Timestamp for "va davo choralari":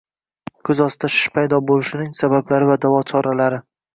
2.73-3.63